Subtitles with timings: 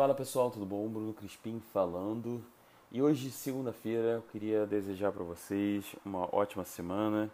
[0.00, 0.88] Fala pessoal, tudo bom?
[0.88, 2.42] Bruno Crispim falando.
[2.90, 7.30] E hoje, segunda-feira, eu queria desejar para vocês uma ótima semana.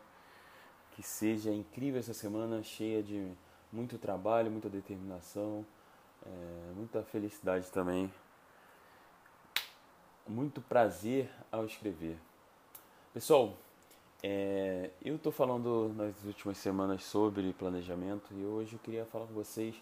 [0.90, 3.30] Que seja incrível essa semana, cheia de
[3.72, 5.64] muito trabalho, muita determinação,
[6.26, 8.12] é, muita felicidade também.
[10.26, 12.18] Muito prazer ao escrever.
[13.14, 13.56] Pessoal,
[14.24, 19.34] é, eu estou falando nas últimas semanas sobre planejamento e hoje eu queria falar com
[19.34, 19.80] vocês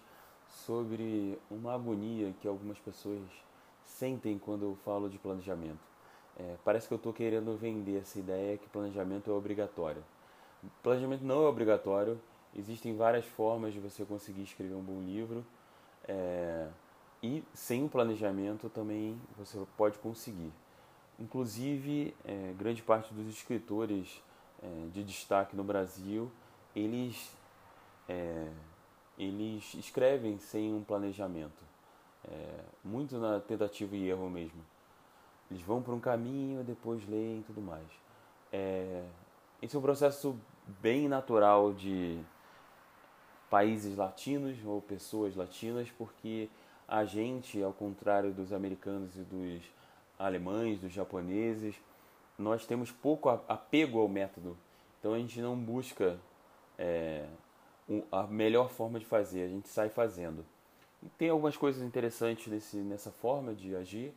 [0.55, 3.21] sobre uma agonia que algumas pessoas
[3.85, 5.81] sentem quando eu falo de planejamento.
[6.39, 10.03] É, parece que eu estou querendo vender essa ideia que planejamento é obrigatório.
[10.83, 12.19] Planejamento não é obrigatório,
[12.57, 15.45] existem várias formas de você conseguir escrever um bom livro
[16.09, 16.69] é,
[17.23, 20.53] e sem o planejamento também você pode conseguir.
[21.19, 24.23] Inclusive, é, grande parte dos escritores
[24.63, 26.31] é, de destaque no Brasil,
[26.75, 27.37] eles
[28.09, 28.49] é,
[29.19, 31.63] eles escrevem sem um planejamento,
[32.27, 34.65] é, muito na tentativa e erro mesmo.
[35.51, 37.87] Eles vão por um caminho, depois leem e tudo mais.
[38.53, 39.05] É,
[39.63, 40.39] esse é um processo
[40.81, 42.21] bem natural de
[43.51, 46.49] países latinos ou pessoas latinas, porque
[46.89, 49.63] a gente, ao contrário dos americanos e dos
[50.19, 51.75] alemães, dos japoneses,
[52.39, 54.57] nós temos pouco apego ao método.
[54.99, 56.19] Então a gente não busca
[56.79, 57.27] é,
[58.11, 60.45] a melhor forma de fazer, a gente sai fazendo.
[61.03, 64.15] E tem algumas coisas interessantes nesse, nessa forma de agir,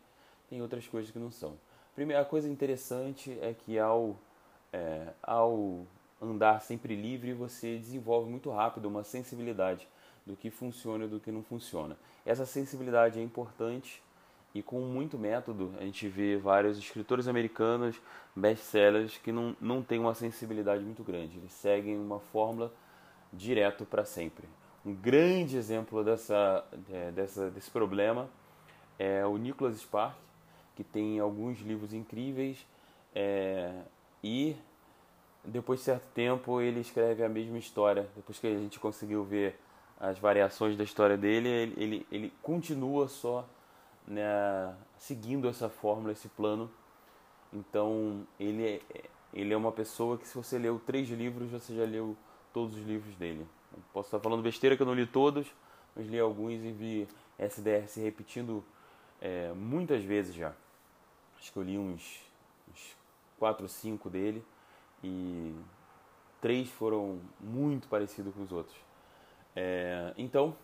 [0.50, 1.56] tem outras coisas que não são.
[1.94, 4.16] Primeira coisa interessante é que ao,
[4.72, 5.86] é, ao
[6.22, 9.88] andar sempre livre, você desenvolve muito rápido uma sensibilidade
[10.26, 11.98] do que funciona e do que não funciona.
[12.26, 14.02] Essa sensibilidade é importante
[14.54, 18.02] e com muito método a gente vê vários escritores americanos,
[18.36, 21.38] best-sellers, que não, não têm uma sensibilidade muito grande.
[21.38, 22.72] Eles seguem uma fórmula
[23.32, 24.48] direto para sempre.
[24.86, 28.30] Um grande exemplo dessa, é, dessa, desse problema
[28.98, 30.16] é o Nicholas Spark,
[30.76, 32.66] que tem alguns livros incríveis
[33.14, 33.74] é,
[34.24, 34.56] e
[35.44, 38.08] depois de certo tempo ele escreve a mesma história.
[38.16, 39.60] Depois que a gente conseguiu ver
[40.00, 43.48] as variações da história dele, ele, ele, ele continua só
[44.08, 46.70] né, seguindo essa fórmula, esse plano.
[47.52, 48.82] Então ele é,
[49.34, 52.16] ele é uma pessoa que se você leu três livros, você já leu
[52.58, 53.46] todos os livros dele.
[53.72, 55.46] Eu posso estar falando besteira que eu não li todos,
[55.96, 57.08] mas li alguns e vi
[57.38, 58.64] SDR se repetindo
[59.22, 60.56] é, muitas vezes já.
[61.38, 62.20] Acho que eu li uns,
[62.72, 62.98] uns
[63.38, 64.44] 4 ou 5 dele
[65.04, 65.54] e
[66.42, 68.76] três foram muito parecidos com os outros.
[69.56, 70.56] É, então,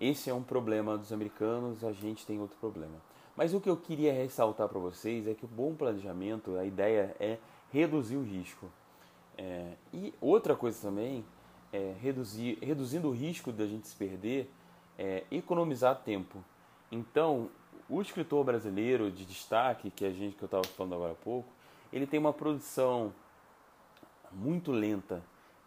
[0.00, 2.96] esse é um problema dos americanos, a gente tem outro problema.
[3.36, 7.14] Mas o que eu queria ressaltar para vocês é que o bom planejamento, a ideia
[7.20, 7.36] é
[7.70, 8.70] reduzir o risco.
[9.38, 11.24] É, e outra coisa também
[11.72, 14.50] é reduzir, reduzindo o risco da gente se perder,
[14.98, 16.44] é economizar tempo.
[16.90, 17.48] Então,
[17.88, 21.48] o escritor brasileiro de destaque, que a gente que eu estava falando agora há pouco,
[21.92, 23.14] ele tem uma produção
[24.32, 25.22] muito lenta.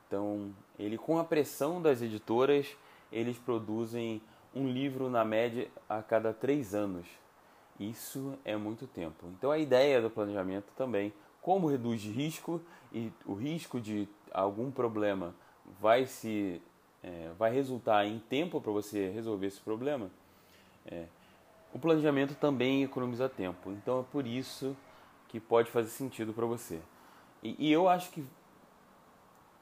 [0.06, 2.68] Então, ele com a pressão das editoras,
[3.12, 4.22] eles produzem
[4.54, 7.08] um livro na média a cada três anos.
[7.80, 9.28] Isso é muito tempo.
[9.38, 12.62] Então, a ideia do planejamento também como reduz risco
[12.94, 15.34] e o risco de algum problema
[15.80, 16.62] vai se
[17.04, 20.12] é, vai resultar em tempo para você resolver esse problema,
[20.86, 21.06] é,
[21.74, 23.72] o planejamento também economiza tempo.
[23.72, 24.76] Então é por isso
[25.28, 26.80] que pode fazer sentido para você.
[27.42, 28.24] E, e, eu acho que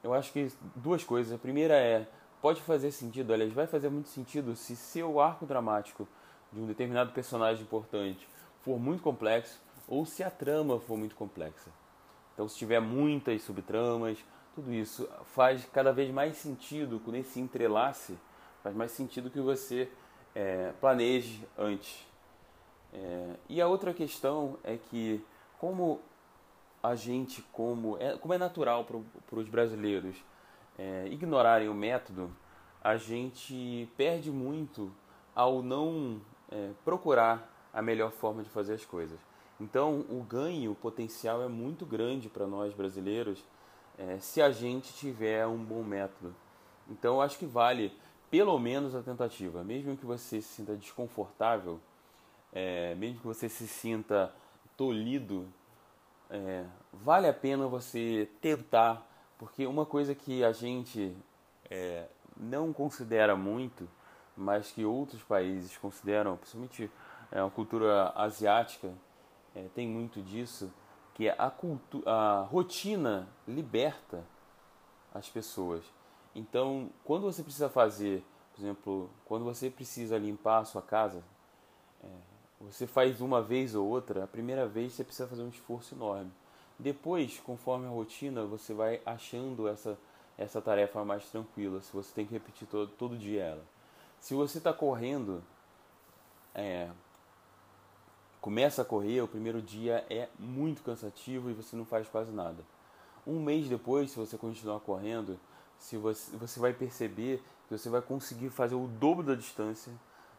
[0.02, 1.32] eu acho que duas coisas.
[1.32, 2.06] A primeira é
[2.40, 6.08] pode fazer sentido, aliás, vai fazer muito sentido se seu arco dramático
[6.52, 8.26] de um determinado personagem importante
[8.60, 11.70] for muito complexo ou se a trama for muito complexa.
[12.32, 14.24] Então, se tiver muitas subtramas,
[14.54, 18.16] tudo isso faz cada vez mais sentido com esse entrelace,
[18.62, 19.90] faz mais sentido que você
[20.34, 22.06] é, planeje antes.
[22.92, 25.22] É, e a outra questão é que,
[25.58, 26.00] como
[26.82, 30.16] a gente, como é, como é natural para os brasileiros
[30.78, 32.30] é, ignorarem o método,
[32.82, 34.90] a gente perde muito
[35.34, 36.20] ao não
[36.50, 39.18] é, procurar a melhor forma de fazer as coisas.
[39.60, 43.44] Então, o ganho, potencial é muito grande para nós brasileiros
[43.98, 46.34] é, se a gente tiver um bom método.
[46.88, 47.92] Então, eu acho que vale
[48.30, 51.80] pelo menos a tentativa, mesmo que você se sinta desconfortável,
[52.52, 54.32] é, mesmo que você se sinta
[54.76, 55.46] tolhido,
[56.30, 59.04] é, vale a pena você tentar,
[59.36, 61.14] porque uma coisa que a gente
[61.68, 63.88] é, não considera muito,
[64.36, 66.90] mas que outros países consideram, principalmente
[67.32, 68.92] é, a cultura asiática,
[69.54, 70.72] é, tem muito disso,
[71.14, 74.24] que a, cultu a rotina liberta
[75.12, 75.84] as pessoas.
[76.34, 78.24] Então, quando você precisa fazer,
[78.54, 81.22] por exemplo, quando você precisa limpar a sua casa,
[82.02, 82.08] é,
[82.60, 86.30] você faz uma vez ou outra, a primeira vez você precisa fazer um esforço enorme.
[86.78, 89.98] Depois, conforme a rotina, você vai achando essa,
[90.38, 93.64] essa tarefa mais tranquila, se você tem que repetir todo, todo dia ela.
[94.18, 95.42] Se você está correndo,
[96.54, 96.88] é,
[98.40, 102.64] começa a correr, o primeiro dia é muito cansativo e você não faz quase nada.
[103.26, 105.38] Um mês depois, se você continuar correndo,
[105.78, 109.92] se você, você vai perceber que você vai conseguir fazer o dobro da distância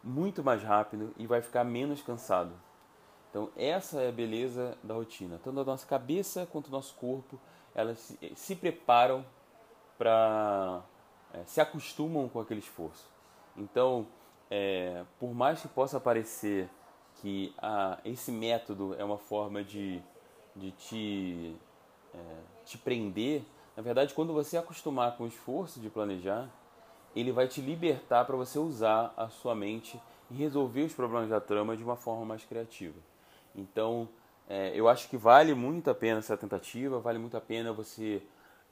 [0.03, 2.51] muito mais rápido e vai ficar menos cansado.
[3.29, 5.39] Então essa é a beleza da rotina.
[5.43, 7.39] Tanto a nossa cabeça quanto o nosso corpo,
[7.73, 9.25] elas se, se preparam
[9.97, 10.83] para
[11.33, 13.09] é, se acostumam com aquele esforço.
[13.55, 14.07] Então,
[14.49, 16.69] é, por mais que possa parecer
[17.21, 20.01] que ah, esse método é uma forma de,
[20.55, 21.55] de te,
[22.13, 22.17] é,
[22.65, 23.43] te prender,
[23.77, 26.49] na verdade, quando você acostumar com o esforço de planejar,
[27.15, 31.39] ele vai te libertar para você usar a sua mente e resolver os problemas da
[31.39, 32.97] trama de uma forma mais criativa.
[33.55, 34.07] Então,
[34.49, 38.21] é, eu acho que vale muito a pena essa tentativa, vale muito a pena você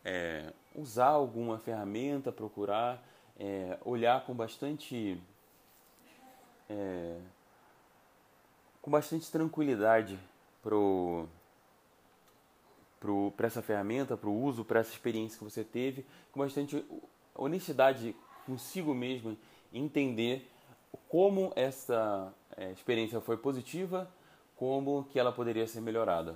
[0.04, 3.04] é, usar alguma ferramenta, procurar,
[3.38, 5.22] é, olhar com bastante
[6.70, 7.18] é,
[8.90, 10.20] com bastante tranquilidade
[10.64, 11.28] para
[13.46, 16.84] essa ferramenta, para o uso, para essa experiência que você teve, com bastante
[17.36, 18.16] honestidade
[18.48, 19.38] consigo mesmo,
[19.72, 20.50] entender
[21.08, 24.10] como essa é, experiência foi positiva,
[24.56, 26.36] como que ela poderia ser melhorada.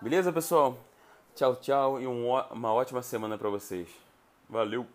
[0.00, 0.78] Beleza, pessoal?
[1.34, 3.90] Tchau, tchau e um, uma ótima semana para vocês.
[4.48, 4.86] Valeu!